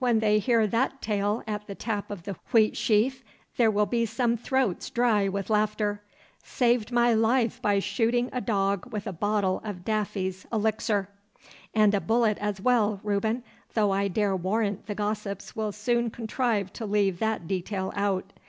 [0.00, 3.22] When they hear that tale at the tap of the Wheatsheaf,
[3.56, 6.02] there will be some throats dry with laughter.
[6.42, 11.10] Saved my life by shooting a dog with a bottle of Daffy's elixir!'
[11.72, 13.44] 'And a bullet as well, Reuben,
[13.74, 18.32] though I dare warrant the gossips will soon contrive to leave that detail out.